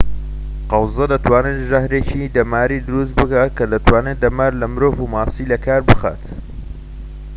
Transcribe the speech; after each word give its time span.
قەوزە 0.69 1.05
دەتوانێت 1.13 1.59
ژەهرێکی 1.69 2.31
دەماری 2.35 2.83
دروست 2.87 3.13
بکات 3.19 3.51
کە 3.57 3.65
دەتوانێت 3.73 4.17
دەمار 4.23 4.51
لە 4.61 4.67
مرۆڤ 4.73 4.95
و 4.99 5.09
ماسی 5.13 5.49
لەکار 5.51 5.81
بخات 5.89 6.21